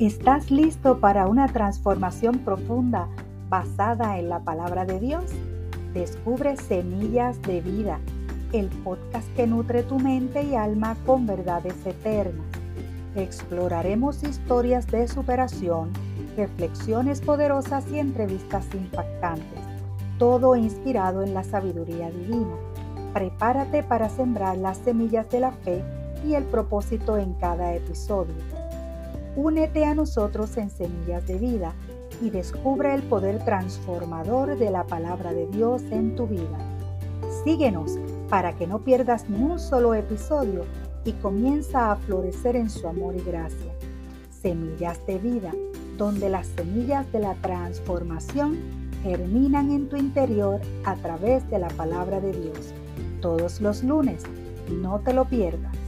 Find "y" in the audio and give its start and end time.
10.42-10.54, 17.92-17.98, 26.26-26.36, 32.20-32.30, 41.04-41.12, 43.16-43.22